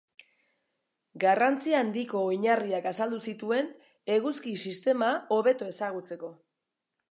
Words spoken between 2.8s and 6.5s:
azaldu zituen eguzki-sistema hobeto ezagutzeko.